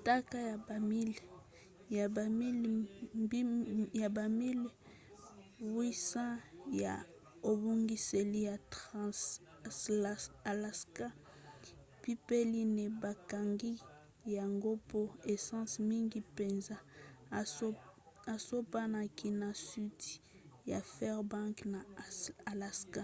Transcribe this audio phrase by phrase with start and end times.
[0.00, 0.36] ntaka
[3.98, 4.74] ya bamiles
[5.62, 6.94] 800 ya
[7.50, 11.06] ebongiseli ya trans-alaska
[12.02, 13.72] pipeline bakangaki
[14.36, 15.00] yango mpo
[15.32, 16.76] essence mingi mpenza
[18.36, 20.12] esopanaki na sudi
[20.72, 21.80] ya fairbanks na
[22.52, 23.02] alaska